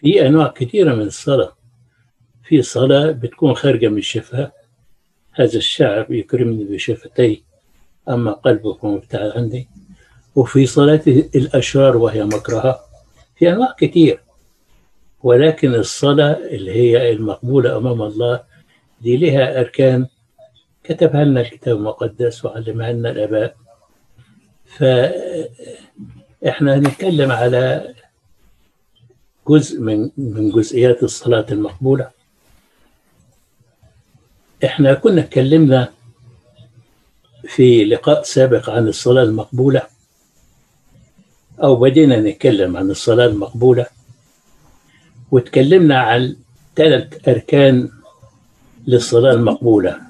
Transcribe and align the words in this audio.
في 0.00 0.26
أنواع 0.26 0.48
كثيرة 0.48 0.94
من 0.94 1.02
الصلاة. 1.06 1.52
في 2.44 2.62
صلاة 2.62 3.10
بتكون 3.10 3.54
خارجة 3.54 3.88
من 3.88 3.98
الشفاه 3.98 4.52
هذا 5.32 5.56
الشعب 5.58 6.12
يكرمني 6.12 6.64
بشفتي 6.64 7.42
أما 8.08 8.32
قلبكم 8.32 8.88
ابتعد 8.88 9.30
عني 9.30 9.68
وفي 10.36 10.66
صلاة 10.66 11.00
الأشرار 11.34 11.96
وهي 11.96 12.24
مكرهة. 12.24 12.80
في 13.36 13.50
أنواع 13.52 13.74
كثير. 13.78 14.20
ولكن 15.22 15.74
الصلاة 15.74 16.32
اللي 16.50 16.72
هي 16.72 17.12
المقبولة 17.12 17.76
أمام 17.76 18.02
الله 18.02 18.40
دي 19.00 19.16
لها 19.16 19.60
أركان 19.60 20.06
كتبها 20.84 21.24
لنا 21.24 21.40
الكتاب 21.40 21.76
المقدس 21.76 22.44
وعلمها 22.44 22.92
لنا 22.92 23.10
الآباء. 23.10 23.56
فإحنا 24.66 25.44
هنتكلم 26.76 27.32
على 27.32 27.94
جزء 29.48 29.80
من 29.80 30.10
من 30.16 30.50
جزئيات 30.50 31.02
الصلاة 31.02 31.46
المقبولة. 31.52 32.10
إحنا 34.64 34.94
كنا 34.94 35.20
اتكلمنا 35.20 35.88
في 37.48 37.84
لقاء 37.84 38.22
سابق 38.22 38.70
عن 38.70 38.88
الصلاة 38.88 39.22
المقبولة 39.22 39.82
أو 41.62 41.76
بدينا 41.76 42.20
نتكلم 42.20 42.76
عن 42.76 42.90
الصلاة 42.90 43.26
المقبولة 43.26 43.86
وتكلمنا 45.30 45.98
عن 45.98 46.36
ثلاث 46.76 47.28
أركان 47.28 47.88
للصلاة 48.86 49.32
المقبولة. 49.32 50.00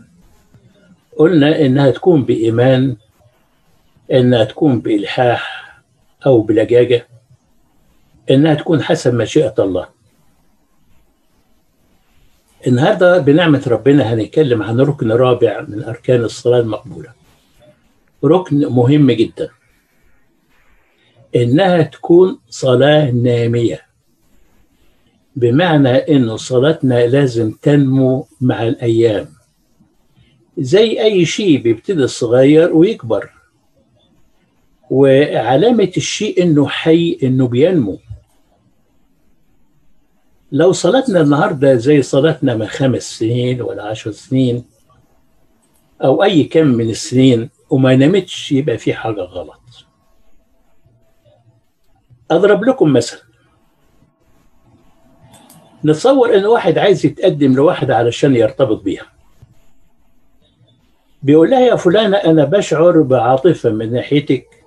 قلنا 1.17 1.61
إنها 1.61 1.91
تكون 1.91 2.23
بإيمان 2.25 2.97
إنها 4.13 4.45
تكون 4.45 4.81
بإلحاح 4.81 5.43
أو 6.27 6.41
بلجاجة. 6.41 7.07
إنها 8.31 8.55
تكون 8.55 8.83
حسب 8.83 9.15
مشيئة 9.15 9.55
الله. 9.59 9.89
النهاردة 12.67 13.19
بنعمة 13.19 13.63
ربنا 13.67 14.15
هنتكلم 14.15 14.63
عن 14.63 14.81
ركن 14.81 15.13
رابع 15.13 15.65
من 15.69 15.85
أركان 15.85 16.25
الصلاة 16.25 16.61
المقبولة. 16.61 17.13
ركن 18.25 18.67
مهم 18.67 19.11
جدا. 19.11 19.49
إنها 21.37 21.83
تكون 21.83 22.39
صلاة 22.51 23.11
نامية. 23.11 23.83
بمعنى 25.37 25.89
إنه 25.89 26.37
صلاتنا 26.37 27.07
لازم 27.07 27.51
تنمو 27.51 28.27
مع 28.41 28.63
الأيام. 28.63 29.29
زي 30.59 31.03
أي 31.03 31.25
شيء 31.25 31.63
بيبتدي 31.63 32.07
صغير 32.07 32.77
ويكبر. 32.77 33.31
وعلامة 34.91 35.93
الشيء 35.97 36.43
إنه 36.43 36.69
حي 36.69 37.19
إنه 37.23 37.49
بينمو. 37.49 37.99
لو 40.53 40.73
صلاتنا 40.73 41.21
النهاردة 41.21 41.75
زي 41.75 42.03
صلاتنا 42.03 42.55
من 42.55 42.67
خمس 42.67 43.03
سنين 43.19 43.63
ولا 43.63 43.83
عشر 43.83 44.11
سنين 44.11 44.65
أو 46.05 46.23
أي 46.23 46.45
كم 46.45 46.67
من 46.67 46.91
السنين 46.91 47.51
وما 47.71 47.97
نمتش 47.97 48.53
يبقى 48.53 48.79
في 48.79 48.95
حاجة 48.95 49.21
غلط. 49.21 49.61
أضرب 52.31 52.65
لكم 52.65 52.93
مثل. 52.93 53.23
نتصور 55.85 56.37
إن 56.37 56.47
واحد 56.47 56.79
عايز 56.79 57.07
يتقدم 57.07 57.55
لواحدة 57.55 57.97
علشان 57.97 58.37
يرتبط 58.37 58.83
بيها. 58.83 59.07
بيقول 61.23 61.51
لها 61.51 61.61
يا 61.61 61.77
فلانة 61.77 62.17
أنا 62.17 62.45
بشعر 62.45 63.03
بعاطفة 63.03 63.71
من 63.71 63.93
ناحيتك 63.93 64.65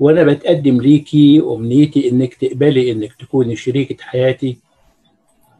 وأنا 0.00 0.22
بتقدم 0.24 0.80
ليكي 0.80 1.40
وأمنيتي 1.40 2.10
إنك 2.10 2.34
تقبلي 2.34 2.92
إنك 2.92 3.12
تكوني 3.12 3.56
شريكة 3.56 4.04
حياتي. 4.04 4.65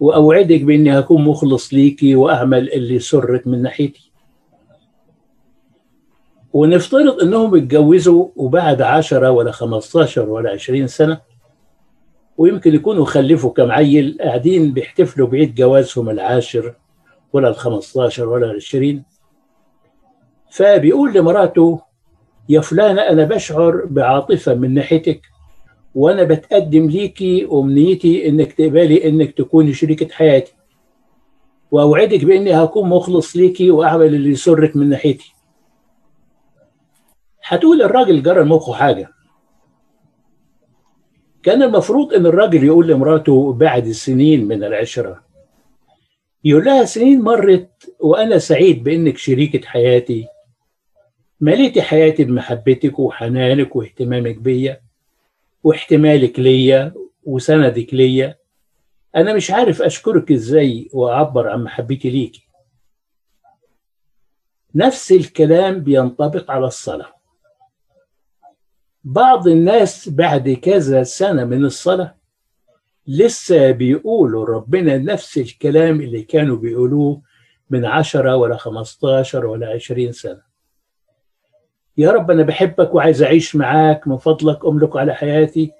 وأوعدك 0.00 0.62
بإني 0.62 0.98
هكون 0.98 1.24
مخلص 1.24 1.74
ليكي 1.74 2.14
وأعمل 2.14 2.72
اللي 2.72 2.94
يسرك 2.94 3.46
من 3.46 3.62
ناحيتي. 3.62 4.12
ونفترض 6.52 7.22
إنهم 7.22 7.54
اتجوزوا 7.54 8.28
وبعد 8.36 8.82
عشرة 8.82 9.30
ولا 9.30 9.52
خمستاشر 9.52 10.28
ولا 10.28 10.50
عشرين 10.50 10.86
سنة 10.86 11.20
ويمكن 12.38 12.74
يكونوا 12.74 13.04
خلفوا 13.04 13.52
كم 13.52 13.70
عيل 13.70 14.18
قاعدين 14.20 14.72
بيحتفلوا 14.72 15.28
بعيد 15.28 15.54
جوازهم 15.54 16.10
العاشر 16.10 16.74
ولا 17.32 17.48
الخمستاشر 17.48 18.28
ولا 18.28 18.50
العشرين. 18.50 19.04
فبيقول 20.50 21.14
لمراته 21.14 21.80
يا 22.48 22.60
فلانة 22.60 23.00
أنا 23.02 23.24
بشعر 23.24 23.84
بعاطفة 23.84 24.54
من 24.54 24.74
ناحيتك. 24.74 25.20
وأنا 25.96 26.22
بتقدم 26.24 26.86
ليكي 26.90 27.48
أمنيتي 27.52 28.28
إنك 28.28 28.52
تقبلي 28.52 29.08
إنك 29.08 29.30
تكوني 29.32 29.72
شريكة 29.72 30.08
حياتي. 30.14 30.52
وأوعدك 31.70 32.24
بإني 32.24 32.52
هكون 32.52 32.88
مخلص 32.88 33.36
ليكي 33.36 33.70
وأعمل 33.70 34.14
اللي 34.14 34.30
يسرك 34.30 34.76
من 34.76 34.88
ناحيتي. 34.88 35.32
هتقول 37.44 37.82
الراجل 37.82 38.22
جرى 38.22 38.44
مخه 38.44 38.72
حاجة. 38.72 39.08
كان 41.42 41.62
المفروض 41.62 42.14
إن 42.14 42.26
الراجل 42.26 42.64
يقول 42.64 42.88
لمراته 42.88 43.52
بعد 43.52 43.90
سنين 43.90 44.48
من 44.48 44.64
العشرة. 44.64 45.24
يقول 46.44 46.64
لها 46.64 46.84
سنين 46.84 47.20
مرت 47.20 47.94
وأنا 48.00 48.38
سعيد 48.38 48.84
بإنك 48.84 49.16
شريكة 49.16 49.66
حياتي. 49.66 50.26
مليتي 51.40 51.82
حياتي 51.82 52.24
بمحبتك 52.24 52.98
وحنانك 52.98 53.76
واهتمامك 53.76 54.36
بيا. 54.36 54.85
واحتمالك 55.66 56.38
ليا 56.38 56.94
وسندك 57.24 57.94
ليا. 57.94 58.38
أنا 59.16 59.34
مش 59.34 59.50
عارف 59.50 59.82
أشكرك 59.82 60.32
إزاي 60.32 60.90
وأعبر 60.92 61.48
عن 61.48 61.64
محبتي 61.64 62.10
ليكي 62.10 62.48
نفس 64.74 65.12
الكلام 65.12 65.80
بينطبق 65.80 66.50
على 66.50 66.66
الصلاة. 66.66 67.12
بعض 69.04 69.48
الناس 69.48 70.08
بعد 70.08 70.50
كذا 70.50 71.02
سنة 71.02 71.44
من 71.44 71.64
الصلاة 71.64 72.14
لسه 73.06 73.70
بيقولوا 73.70 74.44
ربنا 74.46 74.98
نفس 74.98 75.38
الكلام 75.38 76.00
اللي 76.00 76.22
كانوا 76.22 76.56
بيقولوه 76.56 77.22
من 77.70 77.84
عشرة 77.84 78.36
ولا 78.36 78.56
خمستاشر 78.56 79.46
ولا 79.46 79.70
عشرين 79.70 80.12
سنة. 80.12 80.45
يا 81.98 82.10
رب 82.10 82.30
أنا 82.30 82.42
بحبك 82.42 82.94
وعايز 82.94 83.22
أعيش 83.22 83.56
معاك 83.56 84.08
من 84.08 84.16
فضلك 84.18 84.64
أملك 84.64 84.96
على 84.96 85.14
حياتي 85.14 85.72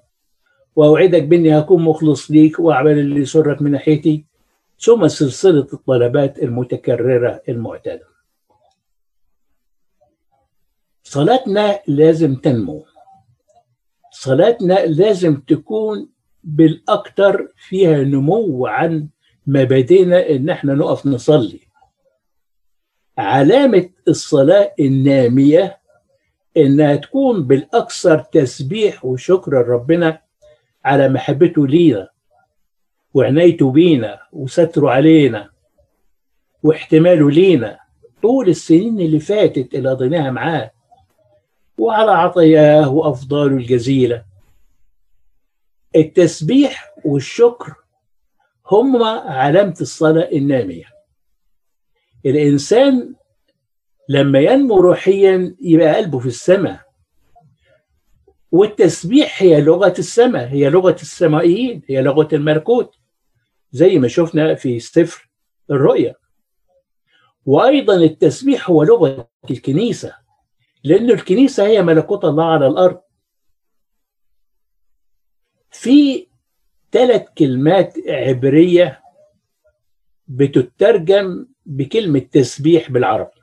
وأوعدك 0.76 1.22
بإني 1.22 1.58
هكون 1.58 1.82
مخلص 1.82 2.30
ليك 2.30 2.58
وأعمل 2.60 2.98
اللي 2.98 3.20
يسرك 3.20 3.62
من 3.62 3.70
ناحيتي 3.70 4.24
ثم 4.80 5.08
سلسلة 5.08 5.66
الطلبات 5.72 6.38
المتكررة 6.38 7.42
المعتادة. 7.48 8.06
صلاتنا 11.02 11.80
لازم 11.86 12.34
تنمو. 12.34 12.84
صلاتنا 14.12 14.74
لازم 14.86 15.40
تكون 15.40 16.08
بالأكثر 16.44 17.48
فيها 17.56 17.96
نمو 18.04 18.66
عن 18.66 19.08
ما 19.46 19.64
بدينا 19.64 20.30
إن 20.30 20.50
إحنا 20.50 20.74
نقف 20.74 21.06
نصلي. 21.06 21.60
علامة 23.18 23.90
الصلاة 24.08 24.74
النامية 24.80 25.78
إنها 26.56 26.96
تكون 26.96 27.42
بالأكثر 27.46 28.18
تسبيح 28.18 29.04
وشكر 29.04 29.52
لربنا 29.62 30.20
على 30.84 31.08
محبته 31.08 31.66
لينا 31.66 32.08
وعنايته 33.14 33.70
بينا 33.72 34.18
وستره 34.32 34.90
علينا 34.90 35.50
واحتماله 36.62 37.30
لينا 37.30 37.78
طول 38.22 38.48
السنين 38.48 39.00
اللي 39.00 39.20
فاتت 39.20 39.74
اللي 39.74 39.90
قضيناها 39.90 40.30
معاه 40.30 40.70
وعلى 41.78 42.10
عطاياه 42.10 42.88
وأفضاله 42.88 43.56
الجزيلة. 43.56 44.24
التسبيح 45.96 46.94
والشكر 47.04 47.74
هم 48.70 49.02
علامة 49.26 49.76
الصلاة 49.80 50.28
النامية. 50.32 50.84
الإنسان 52.26 53.14
لما 54.08 54.38
ينمو 54.38 54.80
روحيا 54.80 55.56
يبقى 55.60 55.94
قلبه 55.96 56.18
في 56.18 56.26
السماء. 56.26 56.86
والتسبيح 58.52 59.42
هي 59.42 59.60
لغة 59.60 59.94
السماء 59.98 60.48
هي 60.48 60.70
لغة 60.70 60.96
السمائيين 61.02 61.82
هي 61.88 62.02
لغة 62.02 62.28
الملكوت 62.32 62.94
زي 63.70 63.98
ما 63.98 64.08
شفنا 64.08 64.54
في 64.54 64.80
سفر 64.80 65.30
الرؤيا. 65.70 66.14
وأيضا 67.46 67.96
التسبيح 67.96 68.70
هو 68.70 68.82
لغة 68.82 69.28
الكنيسة 69.50 70.16
لأن 70.84 71.10
الكنيسة 71.10 71.66
هي 71.66 71.82
ملكوت 71.82 72.24
الله 72.24 72.44
على 72.44 72.66
الأرض. 72.66 73.00
في 75.70 76.26
ثلاث 76.92 77.22
كلمات 77.38 77.94
عبرية 78.08 79.02
بتترجم 80.28 81.46
بكلمة 81.66 82.18
تسبيح 82.18 82.90
بالعربي. 82.90 83.35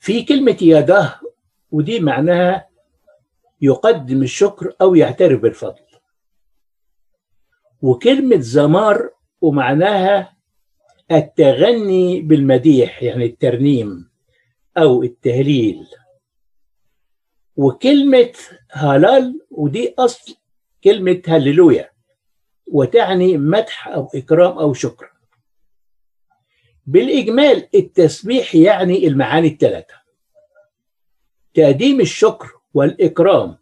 في 0.00 0.22
كلمة 0.22 0.56
يداه 0.62 1.20
ودي 1.70 2.00
معناها 2.00 2.68
يقدم 3.60 4.22
الشكر 4.22 4.74
أو 4.80 4.94
يعترف 4.94 5.40
بالفضل. 5.40 5.82
وكلمة 7.82 8.40
زمار 8.40 9.10
ومعناها 9.40 10.36
التغني 11.12 12.20
بالمديح 12.20 13.02
يعني 13.02 13.24
الترنيم 13.24 14.10
أو 14.78 15.02
التهليل. 15.02 15.86
وكلمة 17.56 18.32
هلال 18.70 19.40
ودي 19.50 19.94
أصل 19.98 20.36
كلمة 20.84 21.22
هللويا 21.26 21.90
وتعني 22.66 23.36
مدح 23.38 23.88
أو 23.88 24.08
إكرام 24.14 24.58
أو 24.58 24.72
شكر. 24.74 25.12
بالإجمال 26.86 27.68
التسبيح 27.74 28.54
يعني 28.54 29.06
المعاني 29.06 29.48
الثلاثة 29.48 29.94
تقديم 31.54 32.00
الشكر 32.00 32.48
والإكرام 32.74 33.56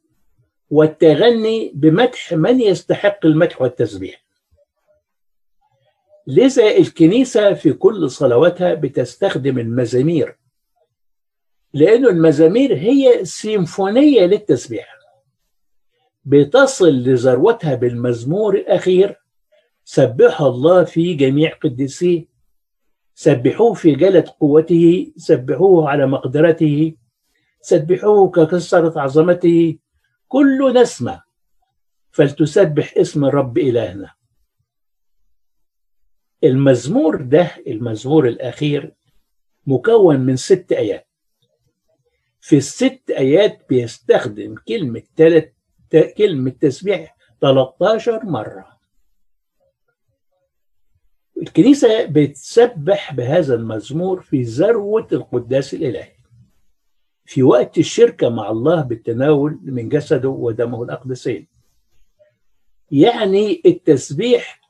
والتغني 0.70 1.72
بمدح 1.74 2.32
من 2.32 2.60
يستحق 2.60 3.26
المدح 3.26 3.62
والتسبيح. 3.62 4.24
لذا 6.26 6.76
الكنيسة 6.76 7.54
في 7.54 7.72
كل 7.72 8.10
صلواتها 8.10 8.74
بتستخدم 8.74 9.58
المزامير 9.58 10.36
لأن 11.74 12.06
المزامير 12.06 12.74
هي 12.76 13.24
سيمفونية 13.24 14.20
للتسبيح. 14.26 14.98
بتصل 16.24 16.88
لذروتها 16.92 17.74
بالمزمور 17.74 18.54
الأخير 18.54 19.20
سبح 19.84 20.40
الله 20.40 20.84
في 20.84 21.14
جميع 21.14 21.54
قدسيه 21.54 22.24
سبحوه 23.18 23.74
في 23.74 23.94
جلة 23.94 24.24
قوته 24.40 25.12
سبحوه 25.16 25.90
على 25.90 26.06
مقدرته 26.06 26.94
سبحوه 27.60 28.30
ككسرة 28.30 29.00
عظمته. 29.00 29.78
كل 30.28 30.74
نسمة 30.74 31.22
فلتسبح 32.10 32.94
اسم 32.96 33.24
الرب 33.24 33.58
إلهنا. 33.58 34.10
المزمور 36.44 37.22
ده 37.22 37.50
المزمور 37.66 38.28
الأخير 38.28 38.94
مكون 39.66 40.20
من 40.20 40.36
ست 40.36 40.72
آيات. 40.72 41.08
في 42.40 42.56
الست 42.56 43.10
آيات 43.10 43.68
بيستخدم 43.68 44.54
كلمة 44.68 45.02
تلت 45.16 45.54
كلمة 46.18 46.50
تسبيح 46.50 47.16
13 47.40 48.24
مرة. 48.24 48.77
الكنيسة 51.42 52.04
بتسبح 52.04 53.14
بهذا 53.14 53.54
المزمور 53.54 54.20
في 54.20 54.42
ذروة 54.42 55.08
القداس 55.12 55.74
الإلهي. 55.74 56.12
في 57.24 57.42
وقت 57.42 57.78
الشركة 57.78 58.28
مع 58.28 58.50
الله 58.50 58.82
بالتناول 58.82 59.58
من 59.62 59.88
جسده 59.88 60.28
ودمه 60.28 60.82
الأقدسين. 60.82 61.46
يعني 62.90 63.62
التسبيح 63.66 64.60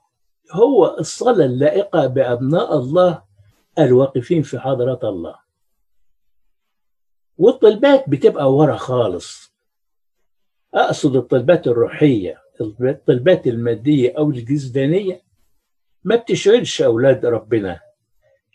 هو 0.52 0.96
الصلاة 0.98 1.44
اللائقة 1.44 2.06
بأبناء 2.06 2.76
الله 2.78 3.22
الواقفين 3.78 4.42
في 4.42 4.58
حضرة 4.58 5.00
الله. 5.02 5.34
والطلبات 7.38 8.08
بتبقى 8.08 8.54
ورا 8.54 8.76
خالص. 8.76 9.52
أقصد 10.74 11.16
الطلبات 11.16 11.66
الروحية 11.66 12.38
الطلبات 12.60 13.46
المادية 13.46 14.14
أو 14.18 14.30
الجسدانية. 14.30 15.27
ما 16.04 16.16
بتشغلش 16.16 16.82
أولاد 16.82 17.26
ربنا 17.26 17.80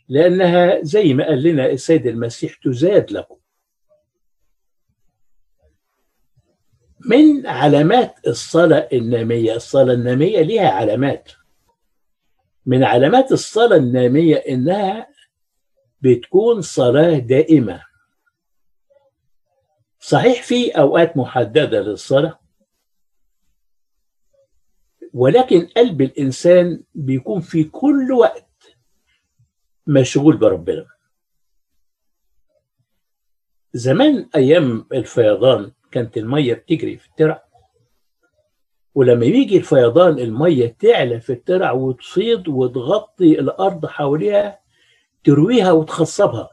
لأنها 0.10 0.82
زي 0.82 1.14
ما 1.14 1.26
قال 1.26 1.44
لنا 1.44 1.66
السيد 1.66 2.08
المسيح 2.08 2.56
تزاد 2.64 3.12
لكم. 3.12 3.36
من 7.06 7.48
علامات 7.48 8.16
الصلاة 8.28 8.90
النامية 8.94 9.56
الصلاة 9.56 9.94
النامية 9.94 10.42
ليها 10.42 10.70
علامات. 10.70 11.32
من 12.66 12.84
علامات 12.84 13.32
الصلاة 13.32 13.78
النامية 13.78 14.36
إنها 14.36 15.08
بتكون 16.02 16.62
صلاة 16.62 17.18
دائمة. 17.18 17.84
صحيح 20.00 20.44
في 20.44 20.72
أوقات 20.72 21.18
محددة 21.18 21.82
للصلاة 21.82 22.40
ولكن 25.14 25.68
قلب 25.78 26.02
الإنسان 26.02 26.84
بيكون 26.96 27.42
في 27.42 27.64
كل 27.64 28.12
وقت 28.12 28.78
مشغول 29.88 30.38
بربنا. 30.38 30.86
زمان 33.74 34.30
أيام 34.36 34.86
الفيضان 34.94 35.72
كانت 35.92 36.18
المية 36.18 36.54
بتجري 36.54 36.98
في 36.98 37.08
الترع 37.08 37.44
ولما 38.96 39.26
يجي 39.26 39.58
الفيضان 39.58 40.20
المية 40.20 40.76
تعلى 40.80 41.20
في 41.20 41.34
الترع 41.34 41.72
وتصيد 41.72 42.48
وتغطي 42.48 43.40
الأرض 43.40 43.86
حواليها 43.86 44.60
ترويها 45.24 45.72
وتخصبها. 45.72 46.50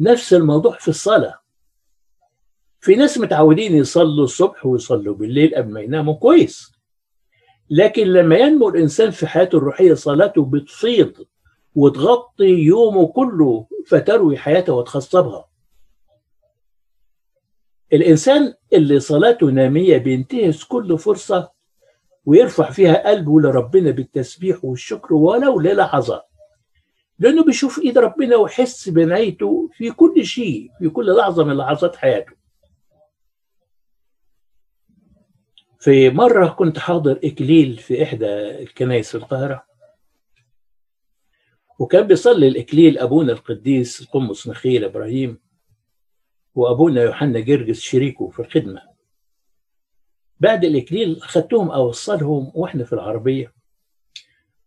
نفس 0.00 0.34
الموضوع 0.34 0.78
في 0.78 0.88
الصلاة. 0.88 1.40
في 2.80 2.94
ناس 2.94 3.18
متعودين 3.18 3.76
يصلوا 3.76 4.24
الصبح 4.24 4.66
ويصلوا 4.66 5.14
بالليل 5.14 5.54
قبل 5.54 5.72
ما 5.72 5.80
يناموا 5.80 6.14
كويس. 6.14 6.77
لكن 7.70 8.06
لما 8.06 8.36
ينمو 8.36 8.68
الإنسان 8.68 9.10
في 9.10 9.26
حياته 9.26 9.58
الروحية 9.58 9.94
صلاته 9.94 10.44
بتفيض 10.44 11.12
وتغطي 11.74 12.44
يومه 12.44 13.06
كله 13.06 13.66
فتروي 13.86 14.36
حياته 14.36 14.72
وتخصبها. 14.72 15.48
الإنسان 17.92 18.54
اللي 18.72 19.00
صلاته 19.00 19.46
نامية 19.46 19.98
بينتهز 19.98 20.62
كل 20.62 20.98
فرصة 20.98 21.50
ويرفع 22.26 22.70
فيها 22.70 23.08
قلبه 23.08 23.40
لربنا 23.40 23.90
بالتسبيح 23.90 24.64
والشكر 24.64 25.14
ولو 25.14 25.60
للحظات 25.60 26.24
لأنه 27.18 27.44
بيشوف 27.44 27.78
إيد 27.78 27.98
ربنا 27.98 28.36
ويحس 28.36 28.88
بنعيته 28.88 29.70
في 29.72 29.90
كل 29.90 30.24
شيء 30.24 30.70
في 30.78 30.88
كل 30.88 31.16
لحظة 31.16 31.44
من 31.44 31.56
لحظات 31.56 31.96
حياته. 31.96 32.32
في 35.78 36.10
مرة 36.10 36.48
كنت 36.48 36.78
حاضر 36.78 37.20
إكليل 37.24 37.76
في 37.76 38.02
إحدى 38.02 38.26
الكنائس 38.62 39.08
في 39.10 39.14
القاهرة. 39.14 39.64
وكان 41.78 42.06
بيصلي 42.06 42.48
الإكليل 42.48 42.98
أبونا 42.98 43.32
القديس 43.32 44.00
القمص 44.00 44.48
نخيل 44.48 44.84
إبراهيم 44.84 45.38
وأبونا 46.54 47.02
يوحنا 47.02 47.40
جرجس 47.40 47.80
شريكه 47.80 48.28
في 48.28 48.40
الخدمة. 48.40 48.82
بعد 50.40 50.64
الإكليل 50.64 51.16
أخذتهم 51.22 51.70
أوصلهم 51.70 52.52
وإحنا 52.54 52.84
في 52.84 52.92
العربية. 52.92 53.54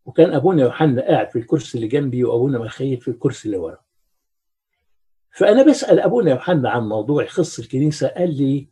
وكان 0.05 0.33
أبونا 0.33 0.61
يوحنا 0.61 1.01
قاعد 1.01 1.29
في 1.29 1.39
الكرسي 1.39 1.77
اللي 1.77 1.87
جنبي 1.87 2.23
وأبونا 2.23 2.59
مخيل 2.59 2.97
في 3.01 3.07
الكرسي 3.07 3.45
اللي 3.45 3.57
ورا. 3.57 3.77
فأنا 5.31 5.63
بسأل 5.63 5.99
أبونا 5.99 6.31
يوحنا 6.31 6.69
عن 6.69 6.83
موضوع 6.83 7.23
يخص 7.23 7.59
الكنيسة 7.59 8.07
قال 8.07 8.37
لي 8.37 8.67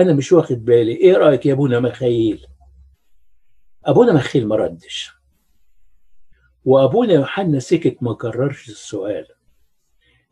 أنا 0.00 0.12
مش 0.12 0.32
واخد 0.32 0.64
بالي. 0.64 0.92
إيه 0.92 1.16
رأيك 1.16 1.46
يا 1.46 1.52
أبونا 1.52 1.80
مخيل؟ 1.80 2.46
أبونا 3.84 4.12
مخيل 4.12 4.48
ما 4.48 4.56
ردش. 4.56 5.12
وأبونا 6.64 7.12
يوحنا 7.12 7.58
سكت 7.58 7.96
ما 8.02 8.14
كررش 8.14 8.68
السؤال. 8.68 9.26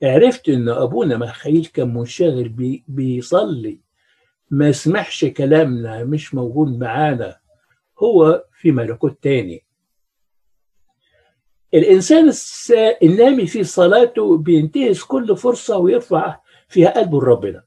عرفت 0.02 0.48
إن 0.48 0.68
أبونا 0.68 1.16
مخيل 1.16 1.66
كان 1.66 1.94
منشغل 1.94 2.48
بي 2.48 2.84
بيصلي. 2.88 3.80
ما 4.50 4.72
سمعش 4.72 5.24
كلامنا 5.24 6.04
مش 6.04 6.34
موجود 6.34 6.78
معانا. 6.78 7.36
هو 7.98 8.44
في 8.52 8.72
ملكوت 8.72 9.22
تاني. 9.22 9.66
الإنسان 11.74 12.32
النامي 13.02 13.46
في 13.46 13.64
صلاته 13.64 14.38
بينتهز 14.38 15.02
كل 15.02 15.36
فرصة 15.36 15.76
ويرفع 15.78 16.40
فيها 16.68 16.90
قلبه 16.90 17.20
لربنا. 17.20 17.64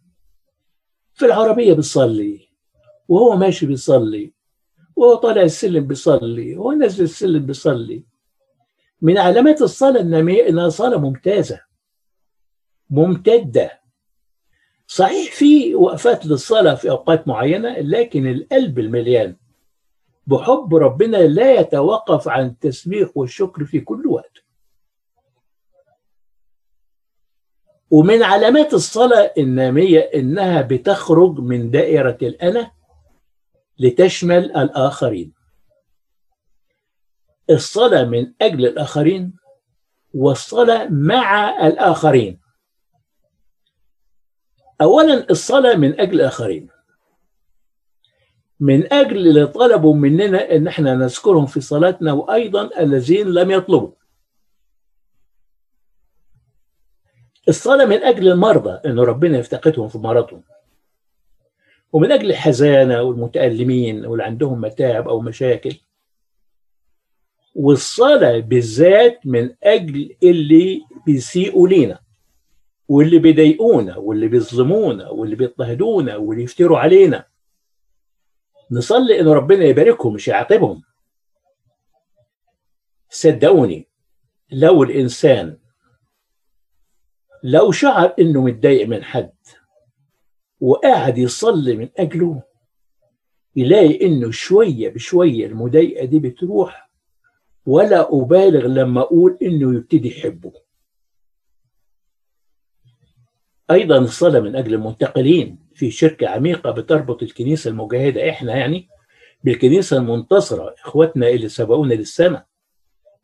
في 1.20 1.26
العربية 1.26 1.74
بيصلي 1.74 2.50
وهو 3.08 3.36
ماشي 3.36 3.66
بيصلي 3.66 4.34
وهو 4.96 5.16
طالع 5.16 5.42
السلم 5.42 5.88
بيصلي 5.88 6.58
وهو 6.58 6.72
نازل 6.72 7.04
السلم 7.04 7.46
بيصلي. 7.46 8.04
من 9.02 9.18
علامات 9.18 9.62
الصلاة 9.62 10.02
إنها 10.02 10.70
صلاة 10.70 10.98
ممتازة. 10.98 11.62
ممتدة. 12.90 13.82
صحيح 14.88 15.32
في 15.34 15.76
وقفات 15.76 16.26
للصلاة 16.26 16.76
في 16.76 16.90
أوقات 16.90 17.28
معينة 17.28 17.80
لكن 17.80 18.28
القلب 18.28 18.80
المليان. 18.80 19.36
بحب 20.28 20.76
ربنا 20.76 21.18
لا 21.18 21.60
يتوقف 21.60 22.28
عن 22.28 22.46
التسبيح 22.46 23.10
والشكر 23.16 23.66
في 23.66 23.80
كل 23.80 24.08
وقت. 24.08 24.44
ومن 27.92 28.24
علامات 28.24 28.74
الصلاة 28.74 29.34
النامية 29.38 30.00
إنها 30.00 30.62
بتخرج 30.62 31.40
من 31.40 31.72
دائرة 31.72 32.18
الأنا 32.22 32.72
لتشمل 33.80 34.58
الآخرين. 34.58 35.34
الصلاة 37.50 38.04
من 38.04 38.34
أجل 38.42 38.66
الآخرين 38.66 39.34
والصلاة 40.14 40.88
مع 40.92 41.50
الآخرين. 41.68 42.40
اولا 44.82 45.30
الصلاة 45.30 45.76
من 45.76 46.00
أجل 46.00 46.14
الآخرين. 46.22 46.70
من 48.60 48.94
أجل 48.94 49.18
اللي 49.18 49.48
طلبوا 49.48 49.96
مننا 49.96 50.56
أن 50.56 50.68
إحنا 50.68 50.96
نذكرهم 50.96 51.46
في 51.46 51.62
صلاتنا 51.62 52.14
وأيضا 52.14 52.70
الذين 52.80 53.28
لم 53.28 53.52
يطلبوا. 53.52 53.99
الصلاة 57.50 57.86
من 57.86 58.04
أجل 58.04 58.28
المرضى 58.28 58.90
أن 58.90 59.00
ربنا 59.00 59.38
يفتقدهم 59.38 59.88
في 59.88 59.98
مرضهم. 59.98 60.44
ومن 61.94 62.12
أجل 62.12 62.30
الحزانة 62.30 63.02
والمتألمين 63.02 64.06
واللي 64.06 64.24
عندهم 64.24 64.62
متاعب 64.62 65.08
أو 65.08 65.22
مشاكل. 65.22 65.76
والصلاة 67.56 68.40
بالذات 68.40 69.20
من 69.26 69.56
أجل 69.64 70.16
اللي 70.24 70.82
بيسيئوا 71.06 71.68
لينا 71.68 72.00
واللي 72.88 73.20
بيضايقونا 73.20 73.98
واللي 73.98 74.28
بيظلمونا 74.28 75.10
واللي 75.10 75.36
بيضطهدونا 75.36 76.16
واللي 76.16 76.44
يفتروا 76.44 76.80
علينا. 76.80 77.26
نصلي 78.72 79.20
إن 79.20 79.28
ربنا 79.28 79.66
يباركهم 79.66 80.14
مش 80.14 80.28
يعاقبهم. 80.28 80.82
صدقوني 83.10 83.88
لو 84.52 84.84
الإنسان 84.84 85.58
لو 87.44 87.72
شعر 87.72 88.14
إنه 88.20 88.42
متضايق 88.44 88.88
من 88.88 89.04
حد 89.04 89.32
وقاعد 90.60 91.18
يصلي 91.18 91.76
من 91.76 91.90
أجله 91.98 92.44
يلاقي 93.56 94.06
إنه 94.06 94.32
شوية 94.32 94.90
بشوية 94.90 95.46
المضايقة 95.46 96.06
دي 96.06 96.20
بتروح 96.20 96.90
ولا 97.66 98.08
أبالغ 98.12 98.68
لما 98.68 99.02
أقول 99.02 99.38
إنه 99.42 99.76
يبتدي 99.76 100.08
يحبه. 100.08 100.52
أيضا 103.72 103.98
الصلاة 103.98 104.40
من 104.40 104.56
أجل 104.56 104.74
المنتقلين 104.74 105.60
في 105.74 105.92
شركة 105.92 106.28
عميقة 106.28 106.72
بتربط 106.72 107.24
الكنيسة 107.24 107.70
المجاهدة 107.70 108.30
إحنا 108.30 108.56
يعني 108.58 108.88
بالكنيسة 109.44 109.98
المنتصرة 109.98 110.76
إخواتنا 110.84 111.30
اللي 111.30 111.50
سبقونا 111.50 111.94
للسماء 111.94 112.46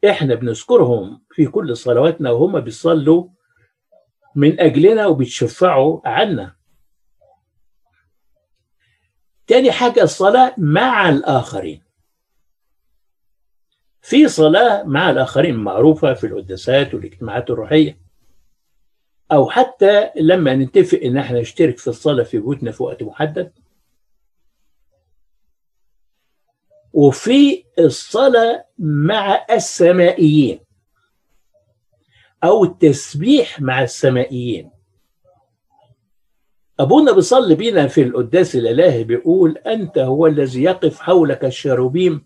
إحنا 0.09 0.35
بنذكرهم 0.35 1.21
في 1.31 1.45
كل 1.45 1.77
صلواتنا 1.77 2.31
وهم 2.31 2.59
بيصلوا 2.59 3.27
من 4.35 4.59
أجلنا 4.59 5.05
وبيتشفعوا 5.05 6.01
عنا. 6.05 6.55
تاني 9.47 9.71
حاجة 9.71 10.03
الصلاة 10.03 10.53
مع 10.57 11.09
الآخرين. 11.09 11.83
في 14.01 14.27
صلاة 14.27 14.83
مع 14.83 15.09
الآخرين 15.09 15.55
معروفة 15.55 16.13
في 16.13 16.27
القداسات 16.27 16.93
والاجتماعات 16.93 17.49
الروحية. 17.49 17.99
أو 19.31 19.49
حتى 19.49 20.11
لما 20.15 20.55
نتفق 20.55 20.99
إن 21.03 21.17
إحنا 21.17 21.41
نشترك 21.41 21.77
في 21.77 21.87
الصلاة 21.87 22.23
في 22.23 22.37
بيوتنا 22.37 22.71
في 22.71 22.83
وقت 22.83 23.03
محدد. 23.03 23.53
وفي 26.93 27.65
الصلاة 27.79 28.65
مع 28.79 29.45
السمائيين. 29.51 30.64
أو 32.45 32.63
التسبيح 32.63 33.61
مع 33.61 33.83
السمائيين. 33.83 34.69
أبونا 36.79 37.11
بيصلي 37.11 37.55
بينا 37.55 37.87
في 37.87 38.01
القداس 38.03 38.55
الإلهي 38.55 39.03
بيقول 39.03 39.57
أنت 39.57 39.97
هو 39.97 40.27
الذي 40.27 40.63
يقف 40.63 40.99
حولك 40.99 41.45
الشروبيم 41.45 42.25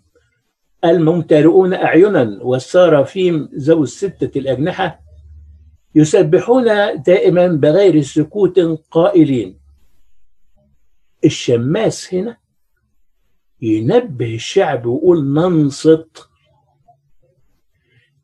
الممتلئون 0.85 1.73
أعينا 1.73 2.39
والسرافيم 2.41 3.49
ذوي 3.55 3.83
الستة 3.83 4.39
الأجنحة 4.39 5.01
يسبحون 5.95 6.65
دائما 7.01 7.47
بغير 7.47 8.01
سكوت 8.01 8.59
قائلين. 8.91 9.59
الشماس 11.25 12.13
هنا 12.13 12.37
ينبه 13.61 14.35
الشعب 14.35 14.85
ويقول 14.85 15.25
ننصت 15.25 16.28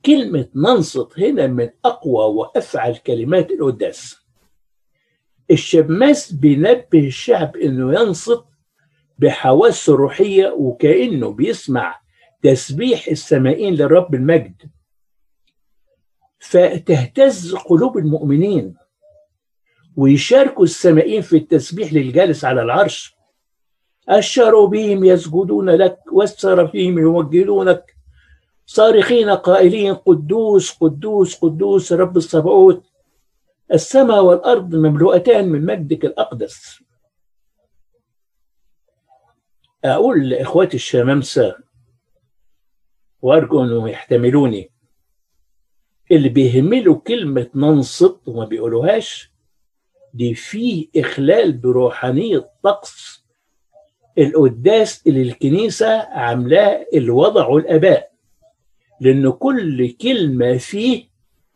كلمة 0.05 0.47
ننصت 0.55 1.19
هنا 1.19 1.47
من 1.47 1.69
أقوى 1.85 2.25
وأفعل 2.25 2.95
كلمات 2.95 3.51
القداس. 3.51 4.17
الشماس 5.51 6.33
بينبه 6.33 7.07
الشعب 7.07 7.57
إنه 7.57 7.93
ينصت 8.01 8.45
بحواسه 9.19 9.93
الروحية 9.93 10.47
وكأنه 10.47 11.31
بيسمع 11.31 11.99
تسبيح 12.41 13.07
السمائين 13.07 13.73
للرب 13.73 14.15
المجد. 14.15 14.61
فتهتز 16.39 17.55
قلوب 17.55 17.97
المؤمنين 17.97 18.75
ويشاركوا 19.95 20.63
السمائين 20.63 21.21
في 21.21 21.37
التسبيح 21.37 21.93
للجالس 21.93 22.45
على 22.45 22.61
العرش. 22.61 23.15
الشروبيم 24.11 25.05
يسجدون 25.05 25.69
لك 25.69 25.99
والسرافيم 26.11 26.99
يوجهونك 26.99 27.94
صارخين 28.65 29.29
قائلين 29.29 29.93
قدوس 29.93 30.71
قدوس 30.71 31.35
قدوس 31.39 31.93
رب 31.93 32.17
الصبعوت 32.17 32.83
السماء 33.73 34.23
والأرض 34.23 34.75
مملوءتان 34.75 35.49
من 35.49 35.65
مجدك 35.65 36.05
الأقدس. 36.05 36.79
أقول 39.85 40.29
لإخواتي 40.29 40.75
الشمامسة 40.77 41.55
وأرجو 43.21 43.63
أنهم 43.63 43.87
يحتملوني 43.87 44.71
اللي 46.11 46.29
بيهمله 46.29 46.95
كلمة 46.95 47.49
ننصت 47.55 48.19
وما 48.27 48.45
بيقولوهاش 48.45 49.31
دي 50.13 50.33
فيه 50.35 50.87
إخلال 50.97 51.53
بروحانية 51.57 52.49
طقس 52.63 53.25
القداس 54.17 55.07
اللي 55.07 55.21
الكنيسة 55.21 55.97
عاملاه 56.01 56.85
اللي 56.93 57.09
وضعه 57.11 57.57
الآباء 57.57 58.11
لأن 59.01 59.31
كل 59.31 59.91
كلمة 59.91 60.57
فيه 60.57 61.09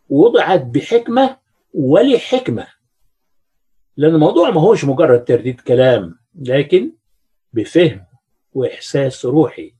وضعت 0.08 0.60
بحكمة 0.60 1.36
ولحكمة. 1.74 2.66
لأن 3.96 4.14
الموضوع 4.14 4.50
ما 4.50 4.60
هوش 4.60 4.84
مجرد 4.84 5.24
ترديد 5.24 5.60
كلام 5.60 6.18
لكن 6.34 6.92
بفهم 7.52 8.06
وإحساس 8.52 9.24
روحي. 9.24 9.74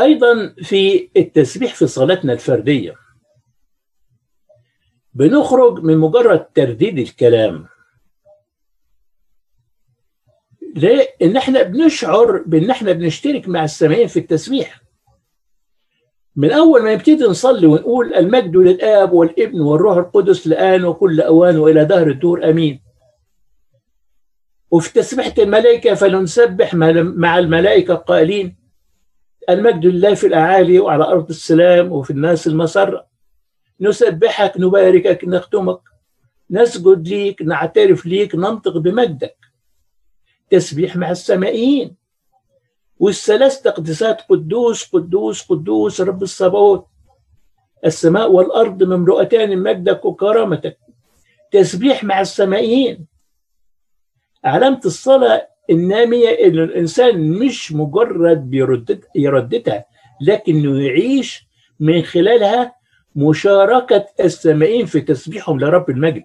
أيضا 0.00 0.54
في 0.62 1.10
التسبيح 1.16 1.74
في 1.74 1.86
صلاتنا 1.86 2.32
الفردية. 2.32 2.94
بنخرج 5.14 5.84
من 5.84 5.98
مجرد 5.98 6.44
ترديد 6.44 6.98
الكلام. 6.98 7.66
ليه؟ 10.76 11.36
إحنا 11.36 11.62
بنشعر 11.62 12.42
بإن 12.46 12.70
إحنا 12.70 12.92
بنشترك 12.92 13.48
مع 13.48 13.64
السامعين 13.64 14.06
في 14.06 14.18
التسبيح. 14.18 14.83
من 16.36 16.50
أول 16.52 16.82
ما 16.82 16.94
نبتدي 16.94 17.24
نصلي 17.24 17.66
ونقول 17.66 18.14
المجد 18.14 18.56
للآب 18.56 19.12
والابن 19.12 19.60
والروح 19.60 19.96
القدس 19.96 20.46
الان 20.46 20.84
وكل 20.84 21.20
أوان 21.20 21.56
وإلى 21.56 21.84
دهر 21.84 22.06
الدور 22.06 22.50
آمين. 22.50 22.80
وفي 24.70 24.92
تسبيحة 24.92 25.34
الملائكة 25.38 25.94
فلنسبح 25.94 26.74
مع 26.74 27.38
الملائكة 27.38 27.94
قائلين 27.94 28.56
المجد 29.50 29.86
لله 29.86 30.14
في 30.14 30.26
الأعالي 30.26 30.78
وعلى 30.78 31.04
أرض 31.04 31.28
السلام 31.28 31.92
وفي 31.92 32.10
الناس 32.10 32.46
المسرة 32.46 33.06
نسبحك 33.80 34.52
نباركك 34.56 35.24
نختمك. 35.24 35.80
نسجد 36.50 37.08
ليك 37.08 37.42
نعترف 37.42 38.06
ليك 38.06 38.34
ننطق 38.34 38.76
بمجدك. 38.76 39.36
تسبيح 40.50 40.96
مع 40.96 41.10
السمائيين 41.10 41.96
والثلاث 42.98 43.62
تقديسات 43.62 44.22
قدوس 44.22 44.84
قدوس 44.84 45.42
قدوس 45.42 46.00
رب 46.00 46.22
الصباوت 46.22 46.86
السماء 47.84 48.32
والأرض 48.32 48.82
مملوءتان 48.82 49.50
من 49.50 49.62
مجدك 49.62 50.04
وكرامتك. 50.04 50.78
تسبيح 51.52 52.04
مع 52.04 52.20
السمائيين. 52.20 53.06
علامة 54.44 54.80
الصلاة 54.84 55.48
النامية 55.70 56.28
إن 56.28 56.58
الإنسان 56.58 57.30
مش 57.30 57.72
مجرد 57.72 58.50
بيردد 58.50 59.04
يرددها 59.16 59.84
لكنه 60.20 60.82
يعيش 60.82 61.46
من 61.80 62.02
خلالها 62.02 62.74
مشاركة 63.16 64.06
السامعين 64.20 64.86
في 64.86 65.00
تسبيحهم 65.00 65.60
لرب 65.60 65.90
المجد. 65.90 66.24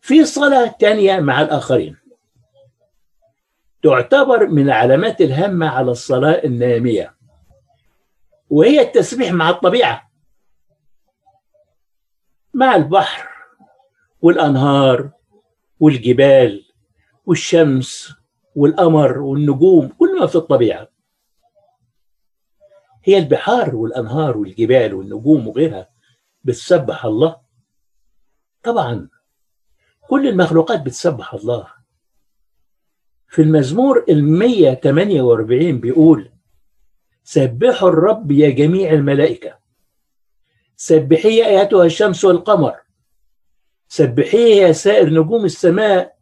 في 0.00 0.24
صلاة 0.24 0.76
تانية 0.80 1.20
مع 1.20 1.42
الآخرين. 1.42 2.05
تعتبر 3.86 4.46
من 4.46 4.62
العلامات 4.62 5.20
الهامة 5.20 5.68
على 5.68 5.90
الصلاة 5.90 6.44
النامية 6.44 7.16
وهي 8.50 8.80
التسبيح 8.80 9.32
مع 9.32 9.50
الطبيعة. 9.50 10.10
مع 12.54 12.76
البحر 12.76 13.28
والأنهار 14.22 15.10
والجبال 15.80 16.64
والشمس 17.26 18.14
والقمر 18.54 19.18
والنجوم 19.18 19.88
كل 19.88 20.20
ما 20.20 20.26
في 20.26 20.36
الطبيعة. 20.36 20.88
هي 23.04 23.18
البحار 23.18 23.76
والأنهار 23.76 24.36
والجبال 24.36 24.94
والنجوم 24.94 25.48
وغيرها 25.48 25.90
بتسبح 26.44 27.04
الله. 27.04 27.36
طبعا 28.62 29.08
كل 30.08 30.28
المخلوقات 30.28 30.82
بتسبح 30.82 31.34
الله. 31.34 31.75
في 33.28 33.42
المزمور 33.42 34.04
ال 34.08 34.24
148 34.24 35.80
بيقول 35.80 36.30
سبحوا 37.24 37.88
الرب 37.88 38.30
يا 38.30 38.50
جميع 38.50 38.92
الملائكة. 38.92 39.58
سبحي 40.76 41.46
أيتها 41.46 41.84
الشمس 41.84 42.24
والقمر. 42.24 42.74
سبحيه 43.88 44.54
يا 44.62 44.72
سائر 44.72 45.10
نجوم 45.10 45.44
السماء. 45.44 46.16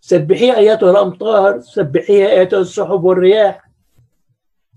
سبحي 0.00 0.56
أيتها 0.56 0.90
الأمطار. 0.90 1.60
سبحي 1.60 2.26
أيتها 2.26 2.60
السحب 2.60 3.04
والرياح. 3.04 3.70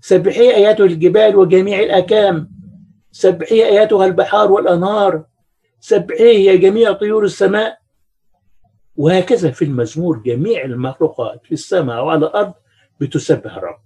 سبحي 0.00 0.54
أيتها 0.54 0.86
الجبال 0.86 1.36
وجميع 1.36 1.80
الأكام. 1.80 2.50
سبحي 3.12 3.64
أيتها 3.64 4.06
البحار 4.06 4.52
والأنهار. 4.52 5.24
سبحيه 5.80 6.50
يا 6.50 6.56
جميع 6.56 6.92
طيور 6.92 7.24
السماء. 7.24 7.77
وهكذا 8.98 9.50
في 9.50 9.64
المزمور 9.64 10.18
جميع 10.18 10.64
المخلوقات 10.64 11.46
في 11.46 11.52
السماء 11.52 12.04
وعلى 12.04 12.26
الأرض 12.26 12.54
بتسبح 13.00 13.56
الرب 13.56 13.78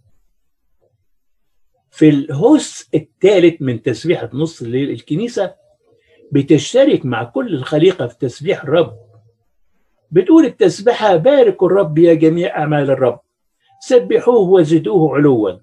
في 1.91 2.09
الهوس 2.09 2.89
الثالث 2.95 3.63
من 3.63 3.83
تسبيحة 3.83 4.31
نص 4.33 4.63
الليل 4.63 4.91
الكنيسة 4.91 5.55
بتشترك 6.33 7.07
مع 7.07 7.25
كل 7.25 7.55
الخليقة 7.55 8.07
في 8.07 8.19
تسبيح 8.19 8.63
الرب. 8.63 8.97
بتقول 10.11 10.45
التسبيحة 10.45 11.17
باركوا 11.17 11.69
الرب 11.69 11.99
يا 11.99 12.15
جميع 12.15 12.59
أعمال 12.59 12.91
الرب. 12.91 13.21
سبحوه 13.81 14.39
وزدوه 14.39 15.15
علوا. 15.15 15.59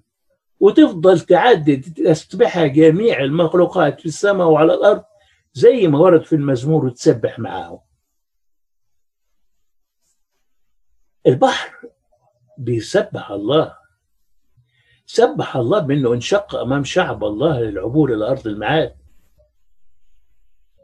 وتفضل 0.60 1.20
تعدد 1.20 1.82
تسبحها 1.82 2.66
جميع 2.66 3.20
المخلوقات 3.20 4.00
في 4.00 4.06
السماء 4.06 4.46
وعلى 4.46 4.74
الأرض 4.74 5.02
زي 5.52 5.88
ما 5.88 5.98
ورد 5.98 6.24
في 6.24 6.36
المزمور 6.36 6.84
وتسبح 6.84 7.38
معاهم. 7.38 7.78
البحر 11.26 11.74
بيسبح 12.58 13.30
الله. 13.30 13.76
سبح 15.06 15.56
الله 15.56 15.78
بأنه 15.78 16.12
انشق 16.12 16.54
أمام 16.54 16.84
شعب 16.84 17.24
الله 17.24 17.60
للعبور 17.60 18.14
إلى 18.14 18.30
أرض 18.30 18.46
المعاد. 18.46 18.96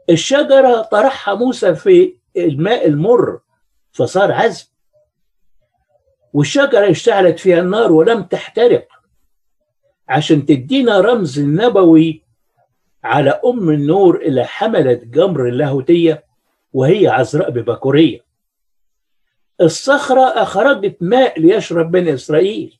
الشجرة 0.09 0.81
طرحها 0.81 1.33
موسى 1.35 1.75
في 1.75 2.17
الماء 2.37 2.87
المر 2.87 3.39
فصار 3.91 4.31
عذب 4.31 4.65
والشجرة 6.33 6.91
اشتعلت 6.91 7.39
فيها 7.39 7.59
النار 7.59 7.91
ولم 7.91 8.23
تحترق. 8.23 8.87
عشان 10.09 10.45
تدينا 10.45 10.99
رمز 10.99 11.39
نبوي 11.39 12.23
على 13.03 13.41
أم 13.45 13.69
النور 13.69 14.21
اللي 14.21 14.45
حملت 14.45 15.03
جمر 15.03 15.47
اللاهوتية 15.47 16.23
وهي 16.73 17.07
عذراء 17.07 17.49
ببكورية. 17.49 18.26
الصخرة 19.61 20.21
أخرجت 20.21 20.97
ماء 21.01 21.39
ليشرب 21.39 21.91
بني 21.91 22.13
إسرائيل. 22.13 22.79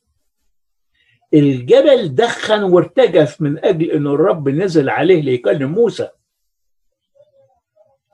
الجبل 1.34 2.14
دخن 2.14 2.62
وارتجف 2.62 3.40
من 3.40 3.64
أجل 3.64 3.90
أن 3.90 4.06
الرب 4.06 4.48
نزل 4.48 4.88
عليه 4.88 5.22
ليكلم 5.22 5.72
موسى. 5.72 6.08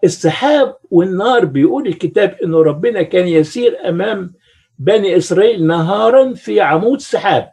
السحاب 0.04 0.76
والنار 0.90 1.44
بيقول 1.44 1.86
الكتاب 1.86 2.36
أنه 2.44 2.62
ربنا 2.62 3.02
كان 3.02 3.28
يسير 3.28 3.88
أمام 3.88 4.34
بني 4.78 5.16
إسرائيل 5.16 5.66
نهارا 5.66 6.34
في 6.34 6.60
عمود 6.60 7.00
سحاب 7.00 7.52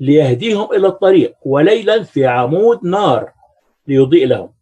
ليهديهم 0.00 0.72
إلى 0.72 0.86
الطريق 0.86 1.34
وليلا 1.42 2.02
في 2.02 2.26
عمود 2.26 2.84
نار 2.84 3.32
ليضيء 3.86 4.26
لهم. 4.26 4.52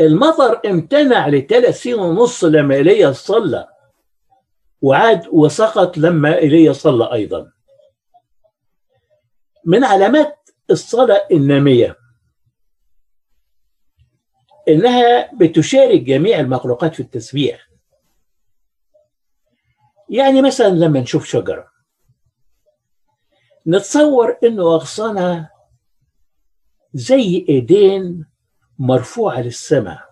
المطر 0.00 0.60
امتنع 0.66 1.28
لثلاث 1.28 1.82
سنين 1.82 1.98
ونص 1.98 2.44
لما 2.44 2.74
ايليا 2.74 3.12
صلى 3.12 3.68
وعاد 4.82 5.28
وسقط 5.32 5.98
لما 5.98 6.38
ايليا 6.38 6.72
صلى 6.72 7.12
أيضا. 7.12 7.52
من 9.64 9.84
علامات 9.84 10.50
الصلاة 10.70 11.26
النامية 11.32 11.96
إنها 14.68 15.34
بتشارك 15.34 16.00
جميع 16.00 16.40
المخلوقات 16.40 16.94
في 16.94 17.00
التسبيح. 17.00 17.68
يعني 20.08 20.42
مثلا 20.42 20.68
لما 20.68 21.00
نشوف 21.00 21.26
شجرة 21.26 21.70
نتصور 23.66 24.38
إنه 24.44 24.62
أغصانها 24.74 25.50
زي 26.94 27.46
إيدين 27.48 28.26
مرفوعة 28.78 29.40
للسماء. 29.40 30.08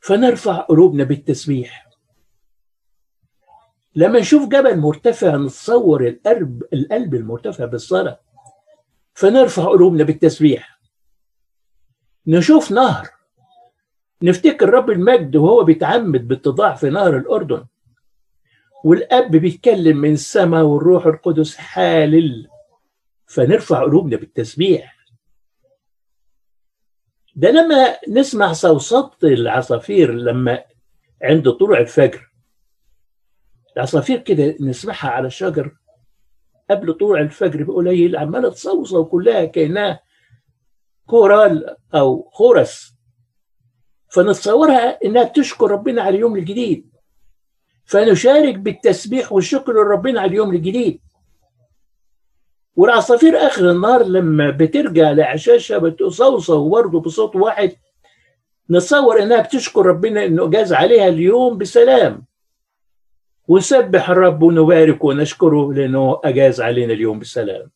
فنرفع 0.00 0.56
قلوبنا 0.56 1.04
بالتسبيح. 1.04 1.90
لما 3.94 4.20
نشوف 4.20 4.48
جبل 4.48 4.78
مرتفع 4.78 5.36
نتصور 5.36 6.06
القلب 6.06 6.62
القلب 6.72 7.14
المرتفع 7.14 7.64
بالصلاة 7.64 8.20
فنرفع 9.14 9.64
قلوبنا 9.64 10.04
بالتسبيح. 10.04 10.80
نشوف 12.26 12.72
نهر. 12.72 13.08
نفتكر 14.22 14.70
رب 14.70 14.90
المجد 14.90 15.36
وهو 15.36 15.64
بيتعمد 15.64 16.28
بالتضاع 16.28 16.74
في 16.74 16.90
نهر 16.90 17.16
الأردن. 17.16 17.64
والأب 18.84 19.30
بيتكلم 19.30 19.96
من 19.96 20.12
السماء 20.12 20.62
والروح 20.62 21.06
القدس 21.06 21.56
حالل. 21.56 22.48
فنرفع 23.26 23.82
قلوبنا 23.82 24.16
بالتسبيح. 24.16 24.99
ده 27.36 27.50
لما 27.50 27.96
نسمع 28.08 28.52
صوصات 28.52 29.24
العصافير 29.24 30.12
لما 30.12 30.64
عند 31.22 31.50
طلوع 31.50 31.78
الفجر. 31.78 32.30
العصافير 33.76 34.18
كده 34.18 34.56
نسمعها 34.60 35.08
على 35.08 35.26
الشجر 35.26 35.76
قبل 36.70 36.92
طلوع 36.94 37.20
الفجر 37.20 37.62
بقليل 37.62 38.16
عمالة 38.16 38.50
تصوصو 38.50 39.04
كلها 39.04 39.44
كأنها 39.44 40.00
كورال 41.06 41.76
أو 41.94 42.30
خرس. 42.32 42.94
فنتصورها 44.08 44.98
إنها 45.04 45.24
بتشكر 45.24 45.70
ربنا 45.70 46.02
على 46.02 46.16
اليوم 46.16 46.36
الجديد. 46.36 46.90
فنشارك 47.84 48.54
بالتسبيح 48.54 49.32
والشكر 49.32 49.72
لربنا 49.72 50.20
على 50.20 50.30
اليوم 50.30 50.54
الجديد. 50.54 51.00
والعصافير 52.80 53.36
آخر 53.46 53.70
النهار 53.70 54.02
لما 54.02 54.50
بترجع 54.50 55.10
لعشاشها 55.10 55.78
بتصوصو 55.78 56.68
برضه 56.68 57.00
بصوت 57.00 57.36
واحد 57.36 57.76
نتصور 58.70 59.22
إنها 59.22 59.42
بتشكر 59.42 59.86
ربنا 59.86 60.24
إنه 60.24 60.50
جاز 60.50 60.72
عليها 60.72 61.08
اليوم 61.08 61.58
بسلام. 61.58 62.26
ونسبح 63.48 64.10
الرب 64.10 64.42
ونبارك 64.42 65.04
ونشكره 65.04 65.72
لأنه 65.72 66.20
أجاز 66.24 66.60
علينا 66.60 66.92
اليوم 66.92 67.18
بسلام. 67.18 67.70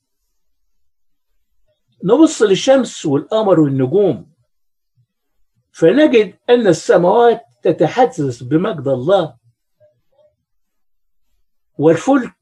نبص 2.05 2.43
للشمس 2.43 3.07
والقمر 3.07 3.61
والنجوم 3.61 4.27
فنجد 5.73 6.35
أن 6.51 6.67
السماوات 6.67 7.43
تتحدث 7.63 8.43
بمجد 8.43 8.89
الله. 8.89 9.37
والفلك 11.79 12.33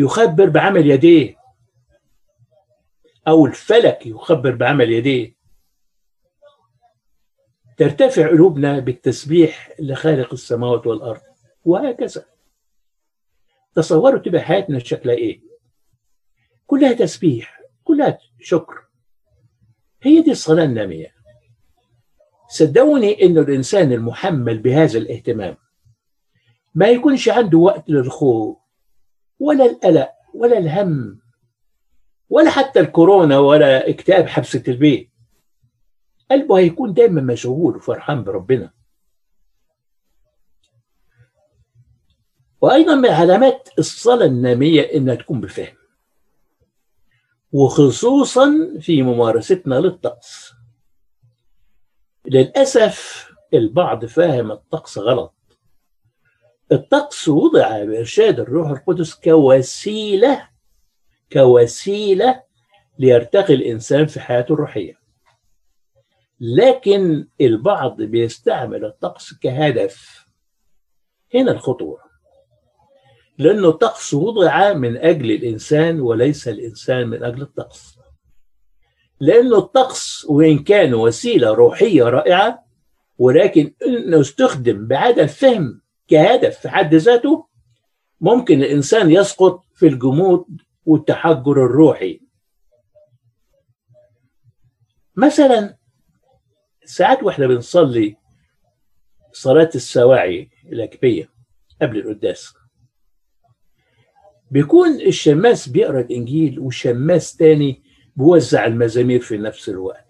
يخبر 0.00 0.48
بعمل 0.48 0.90
يديه. 0.90 1.36
أو 3.28 3.46
الفلك 3.46 4.06
يخبر 4.06 4.54
بعمل 4.54 4.90
يديه. 4.92 5.36
ترتفع 7.76 8.28
قلوبنا 8.28 8.78
بالتسبيح 8.78 9.70
لخالق 9.78 10.32
السماوات 10.32 10.86
والأرض. 10.86 11.20
وهكذا. 11.64 12.24
تصوروا 13.74 14.18
تبقى 14.18 14.40
حياتنا 14.40 14.78
شكلها 14.78 15.14
إيه؟ 15.14 15.40
كلها 16.66 16.92
تسبيح 16.92 17.60
كلها 17.84 18.18
شكر. 18.40 18.74
هي 20.02 20.22
دي 20.22 20.30
الصلاة 20.30 20.64
النامية. 20.64 21.14
صدقوني 22.48 23.22
إنه 23.22 23.40
الإنسان 23.40 23.92
المحمل 23.92 24.58
بهذا 24.58 24.98
الاهتمام 24.98 25.56
ما 26.74 26.88
يكونش 26.88 27.28
عنده 27.28 27.58
وقت 27.58 27.90
للخوف 27.90 28.59
ولا 29.40 29.64
القلق 29.66 30.10
ولا 30.34 30.58
الهم 30.58 31.20
ولا 32.30 32.50
حتى 32.50 32.80
الكورونا 32.80 33.38
ولا 33.38 33.88
اكتئاب 33.90 34.26
حبسة 34.26 34.62
البيت 34.68 35.10
قلبه 36.30 36.58
هيكون 36.58 36.92
دايما 36.92 37.20
مشغول 37.20 37.76
وفرحان 37.76 38.24
بربنا. 38.24 38.70
وأيضا 42.60 42.94
من 42.94 43.08
علامات 43.08 43.68
الصلاة 43.78 44.26
النامية 44.26 44.82
إنها 44.82 45.14
تكون 45.14 45.40
بفهم 45.40 45.76
وخصوصا 47.52 48.76
في 48.80 49.02
ممارستنا 49.02 49.74
للطقس. 49.74 50.52
للأسف 52.26 53.28
البعض 53.54 54.04
فاهم 54.04 54.52
الطقس 54.52 54.98
غلط. 54.98 55.34
الطقس 56.72 57.28
وضع 57.28 57.84
بإرشاد 57.84 58.40
الروح 58.40 58.70
القدس 58.70 59.14
كوسيلة 59.14 60.48
كوسيلة 61.32 62.42
ليرتقي 62.98 63.54
الإنسان 63.54 64.06
في 64.06 64.20
حياته 64.20 64.52
الروحية. 64.52 65.00
لكن 66.40 67.28
البعض 67.40 68.02
بيستعمل 68.02 68.84
الطقس 68.84 69.34
كهدف. 69.34 70.26
هنا 71.34 71.52
الخطوره 71.52 72.10
لأنه 73.38 73.68
الطقس 73.68 74.14
وضع 74.14 74.72
من 74.72 74.96
أجل 74.96 75.30
الإنسان 75.30 76.00
وليس 76.00 76.48
الإنسان 76.48 77.08
من 77.08 77.24
أجل 77.24 77.42
الطقس. 77.42 77.98
لأنه 79.20 79.58
الطقس 79.58 80.24
وإن 80.24 80.58
كان 80.58 80.94
وسيلة 80.94 81.50
روحية 81.54 82.04
رائعة 82.04 82.64
ولكن 83.18 83.74
إنه 83.86 84.20
استخدم 84.20 84.86
بعدم 84.86 85.26
فهم 85.26 85.79
كهدف 86.10 86.58
في 86.58 86.68
حد 86.68 86.94
ذاته 86.94 87.46
ممكن 88.20 88.62
الإنسان 88.62 89.10
يسقط 89.10 89.64
في 89.74 89.86
الجمود 89.86 90.46
والتحجر 90.86 91.52
الروحي. 91.52 92.20
مثلا 95.16 95.76
ساعات 96.84 97.22
وإحنا 97.22 97.46
بنصلي 97.46 98.16
صلاة 99.32 99.70
السواعي 99.74 100.50
الأكبية 100.64 101.30
قبل 101.82 101.98
القداس. 101.98 102.54
بيكون 104.50 105.00
الشماس 105.00 105.68
بيقرأ 105.68 106.00
الإنجيل 106.00 106.60
وشماس 106.60 107.36
تاني 107.36 107.82
بيوزع 108.16 108.66
المزامير 108.66 109.20
في 109.20 109.38
نفس 109.38 109.68
الوقت. 109.68 110.06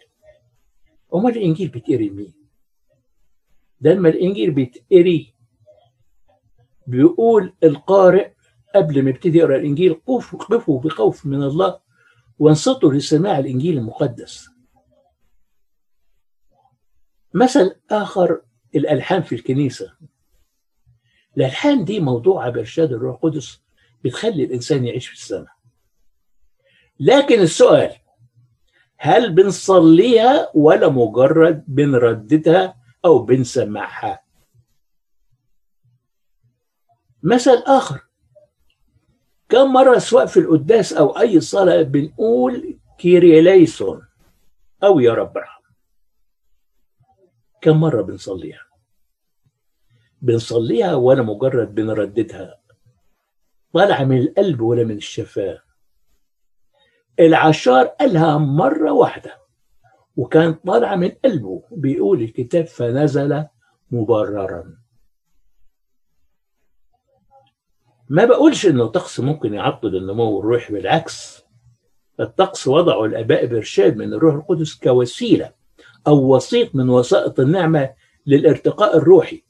أمال 1.14 1.36
الإنجيل 1.36 1.68
بيتقري 1.68 2.10
مين؟ 2.10 2.34
ده 3.80 3.92
لما 3.94 4.08
الإنجيل 4.08 4.50
بيتقري 4.50 5.29
بيقول 6.90 7.54
القارئ 7.64 8.32
قبل 8.74 9.02
ما 9.02 9.10
يبتدي 9.10 9.38
يقرأ 9.38 9.56
الإنجيل 9.56 10.00
قفوا 10.06 10.80
بخوف 10.80 11.26
من 11.26 11.42
الله 11.42 11.80
وانصتوا 12.38 12.92
لسماع 12.92 13.38
الإنجيل 13.38 13.78
المقدس. 13.78 14.48
مثل 17.34 17.76
آخر 17.90 18.42
الألحان 18.74 19.22
في 19.22 19.34
الكنيسة. 19.34 19.92
الألحان 21.36 21.84
دي 21.84 22.00
موضوعة 22.00 22.50
بإرشاد 22.50 22.92
الروح 22.92 23.14
القدس 23.14 23.62
بتخلي 24.04 24.44
الإنسان 24.44 24.86
يعيش 24.86 25.06
في 25.06 25.14
السماء. 25.14 25.52
لكن 27.00 27.40
السؤال 27.40 27.92
هل 28.98 29.32
بنصليها 29.32 30.50
ولا 30.54 30.88
مجرد 30.88 31.64
بنرددها 31.68 32.76
أو 33.04 33.18
بنسمعها؟ 33.18 34.20
مثل 37.22 37.62
آخر. 37.66 38.00
كم 39.48 39.72
مرة 39.72 39.98
سواء 39.98 40.26
في 40.26 40.40
القداس 40.40 40.92
أو 40.92 41.18
أي 41.18 41.40
صلاة 41.40 41.82
بنقول 41.82 42.78
كيريليسون؟ 42.98 44.06
أو 44.84 45.00
يا 45.00 45.14
رب 45.14 45.36
ارحم 45.36 45.62
كم 47.60 47.80
مرة 47.80 48.02
بنصليها؟ 48.02 48.66
بنصليها 50.22 50.94
ولا 50.94 51.22
مجرد 51.22 51.74
بنرددها. 51.74 52.60
طالعة 53.72 54.04
من 54.04 54.18
القلب 54.18 54.60
ولا 54.60 54.84
من 54.84 54.96
الشفاه. 54.96 55.62
العشار 57.20 57.86
قالها 57.86 58.38
مرة 58.38 58.92
واحدة. 58.92 59.40
وكان 60.16 60.54
طالعة 60.54 60.96
من 60.96 61.08
قلبه 61.24 61.62
بيقول 61.70 62.22
الكتاب 62.22 62.66
فنزل 62.66 63.46
مبررا. 63.90 64.79
ما 68.10 68.24
بقولش 68.24 68.66
إنه 68.66 68.86
طقس 68.86 69.20
ممكن 69.20 69.54
يعطل 69.54 69.96
النمو 69.96 70.40
الروحي 70.40 70.72
بالعكس. 70.72 71.42
الطقس 72.20 72.68
وضعه 72.68 73.04
الاباء 73.04 73.46
بارشاد 73.46 73.96
من 73.96 74.12
الروح 74.12 74.34
القدس 74.34 74.74
كوسيلة 74.74 75.52
أو 76.06 76.36
وسيط 76.36 76.74
من 76.74 76.88
وسائط 76.88 77.40
النعمة 77.40 77.94
للارتقاء 78.26 78.96
الروحي. 78.96 79.42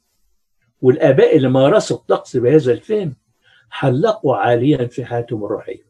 والآباء 0.83 1.37
اللي 1.37 1.49
مارسوا 1.49 1.96
الطقس 1.96 2.37
بهذا 2.37 2.73
الفهم 2.73 3.16
حلقوا 3.70 4.37
عاليا 4.37 4.87
في 4.87 5.05
حياتهم 5.05 5.44
الروحية. 5.44 5.87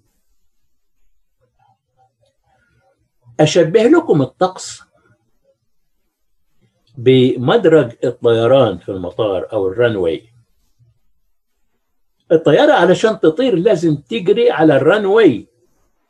أشبه 3.41 3.83
لكم 3.83 4.23
الطقس 4.23 4.83
بمدرج 6.99 7.93
الطيران 8.05 8.79
في 8.79 8.89
المطار 8.89 9.53
أو 9.53 9.69
الرنوي. 9.69 10.30
الطيارة 12.33 12.73
علشان 12.73 13.21
تطير 13.21 13.57
لازم 13.57 13.97
تجري 13.97 14.51
على 14.51 14.77
الرنوي 14.77 15.49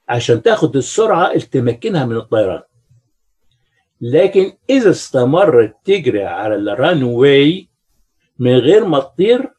عشان 0.09 0.42
تاخد 0.42 0.76
السرعة 0.76 1.26
اللي 1.30 1.40
تمكنها 1.40 2.04
من 2.04 2.16
الطيران. 2.16 2.62
لكن 4.00 4.52
إذا 4.70 4.90
استمرت 4.90 5.76
تجري 5.85 6.24
على 6.24 6.54
الرنوي 6.54 7.68
من 8.38 8.56
غير 8.56 8.85
ما 8.85 8.98
تطير 8.98 9.52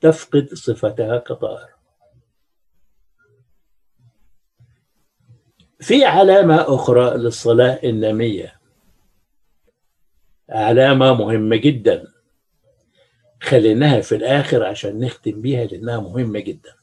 تفقد 0.00 0.48
صفتها 0.54 1.18
كطائرة 1.18 1.72
في 5.80 6.04
علامة 6.04 6.74
أخرى 6.74 7.16
للصلاة 7.16 7.80
النامية. 7.84 8.60
علامة 10.50 11.14
مهمة 11.14 11.56
جدا. 11.56 12.11
خليناها 13.42 14.00
في 14.00 14.14
الآخر 14.14 14.64
عشان 14.64 15.00
نختم 15.00 15.40
بيها 15.40 15.64
لأنها 15.64 16.00
مهمة 16.00 16.40
جدا. 16.40 16.74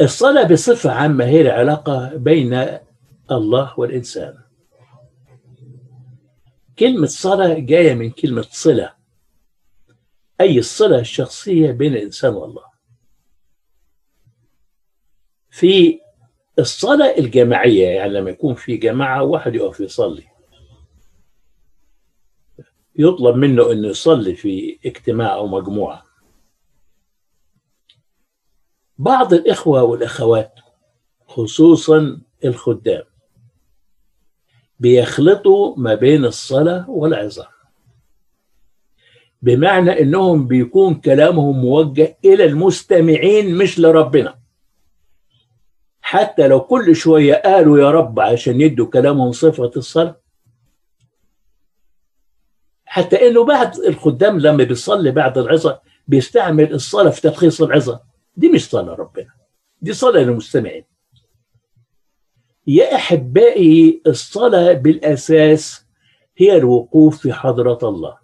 الصلاة 0.00 0.48
بصفة 0.48 0.92
عامة 0.92 1.24
هي 1.24 1.40
العلاقة 1.40 2.14
بين 2.14 2.78
الله 3.30 3.80
والإنسان. 3.80 4.38
كلمة 6.78 7.06
صلاة 7.06 7.58
جاية 7.58 7.94
من 7.94 8.10
كلمة 8.10 8.46
صلة. 8.50 8.94
أي 10.40 10.58
الصلة 10.58 10.98
الشخصية 10.98 11.70
بين 11.70 11.92
الإنسان 11.94 12.34
والله. 12.34 12.64
في 15.50 16.00
الصلاة 16.58 17.18
الجماعية 17.18 17.86
يعني 17.86 18.12
لما 18.12 18.30
يكون 18.30 18.54
في 18.54 18.76
جماعة 18.76 19.22
واحد 19.22 19.54
يقف 19.54 19.80
يصلي. 19.80 20.35
يطلب 22.98 23.36
منه 23.36 23.72
أنه 23.72 23.88
يصلي 23.88 24.34
في 24.34 24.78
اجتماع 24.86 25.34
أو 25.34 25.46
مجموعة. 25.46 26.02
بعض 28.98 29.34
الإخوة 29.34 29.82
والأخوات 29.82 30.52
خصوصا 31.26 32.20
الخدام 32.44 33.04
بيخلطوا 34.80 35.76
ما 35.76 35.94
بين 35.94 36.24
الصلاة 36.24 36.90
والعظة 36.90 37.48
بمعنى 39.42 40.00
إنهم 40.00 40.46
بيكون 40.46 40.94
كلامهم 40.94 41.58
موجه 41.60 42.18
إلى 42.24 42.44
المستمعين 42.44 43.54
مش 43.58 43.78
لربنا. 43.78 44.38
حتى 46.00 46.48
لو 46.48 46.60
كل 46.60 46.96
شوية 46.96 47.34
قالوا 47.34 47.78
يا 47.78 47.90
رب 47.90 48.20
عشان 48.20 48.60
يدوا 48.60 48.86
كلامهم 48.86 49.32
صفة 49.32 49.70
الصلاة 49.76 50.20
حتى 52.96 53.28
إنه 53.28 53.44
بعد 53.44 53.78
الخدام 53.78 54.38
لما 54.38 54.64
بيصلي 54.64 55.10
بعد 55.10 55.38
العظة 55.38 55.80
بيستعمل 56.08 56.74
الصلاة 56.74 57.10
في 57.10 57.20
تلخيص 57.20 57.62
العظة 57.62 58.00
دي 58.36 58.48
مش 58.48 58.70
صلاة 58.70 58.94
ربنا. 58.94 59.28
دي 59.82 59.92
صلاة 59.92 60.20
للمستمعين. 60.22 60.84
يا 62.66 62.94
أحبائي 62.94 64.02
الصلاة 64.06 64.72
بالأساس 64.72 65.86
هي 66.36 66.56
الوقوف 66.56 67.18
في 67.18 67.32
حضرة 67.32 67.78
الله. 67.82 68.18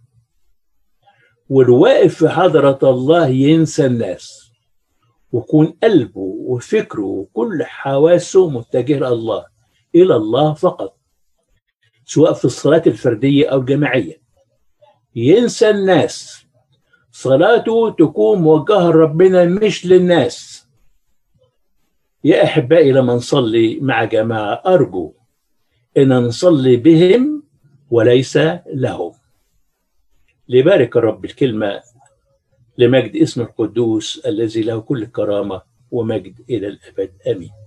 والواقف 1.48 2.14
في 2.14 2.28
حضرة 2.28 2.78
الله 2.82 3.28
ينسى 3.28 3.86
الناس. 3.86 4.52
ويكون 5.32 5.78
قلبه 5.82 6.20
وفكره 6.20 7.04
وكل 7.04 7.64
حواسه 7.64 8.50
متجه 8.50 9.08
الله 9.08 9.46
إلى 9.94 10.16
الله 10.16 10.54
فقط. 10.54 10.96
سواء 12.04 12.32
في 12.32 12.44
الصلاة 12.44 12.82
الفردية 12.86 13.48
أو 13.48 13.60
الجماعية. 13.60 14.21
ينسى 15.16 15.70
الناس. 15.70 16.46
صلاته 17.12 17.90
تكون 17.90 18.38
موجهه 18.38 18.90
لربنا 18.90 19.44
مش 19.44 19.86
للناس. 19.86 20.66
يا 22.24 22.44
أحبائي 22.44 22.92
لما 22.92 23.14
نصلي 23.14 23.80
مع 23.80 24.04
جماعة 24.04 24.62
أرجو 24.66 25.12
إن 25.96 26.08
نصلي 26.08 26.76
بهم 26.76 27.42
وليس 27.90 28.36
لهم. 28.66 29.12
لبارك 30.48 30.96
الرب 30.96 31.24
الكلمة 31.24 31.82
لمجد 32.78 33.16
اسم 33.16 33.40
القدوس 33.40 34.22
الذي 34.26 34.62
له 34.62 34.80
كل 34.80 35.06
كرامة 35.06 35.62
ومجد 35.90 36.40
إلى 36.50 36.66
الأبد. 36.68 37.12
آمين. 37.28 37.61